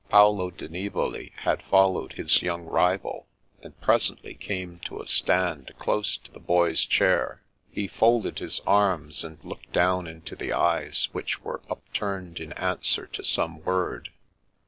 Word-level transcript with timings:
Paolo 0.09 0.49
di 0.49 0.67
Nivoli 0.67 1.31
had 1.43 1.61
followed 1.61 2.13
his 2.13 2.41
young 2.41 2.65
rival, 2.65 3.27
and 3.61 3.79
presently 3.81 4.33
came 4.33 4.79
to 4.85 4.99
a 4.99 5.05
stand 5.05 5.71
close 5.77 6.17
to 6.17 6.31
the 6.31 6.39
Boy's 6.39 6.87
chair. 6.87 7.43
He 7.69 7.87
folded 7.87 8.39
his 8.39 8.61
arms, 8.65 9.23
and 9.23 9.37
looked 9.45 9.71
down 9.71 10.07
into 10.07 10.35
the 10.35 10.53
eyes 10.53 11.07
which 11.11 11.43
were 11.43 11.61
upturned 11.69 12.39
in 12.39 12.51
answer 12.53 13.05
to 13.05 13.23
some 13.23 13.61
word. 13.61 14.09